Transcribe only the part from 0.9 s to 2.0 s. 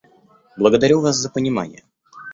вас за понимание.